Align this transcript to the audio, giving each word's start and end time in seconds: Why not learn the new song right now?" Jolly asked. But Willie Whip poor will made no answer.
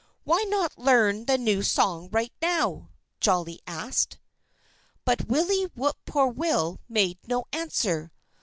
Why 0.23 0.43
not 0.47 0.79
learn 0.79 1.25
the 1.25 1.37
new 1.37 1.61
song 1.61 2.09
right 2.11 2.33
now?" 2.41 2.89
Jolly 3.19 3.61
asked. 3.67 4.17
But 5.05 5.27
Willie 5.27 5.65
Whip 5.75 5.95
poor 6.07 6.25
will 6.25 6.79
made 6.89 7.19
no 7.27 7.45
answer. 7.53 8.11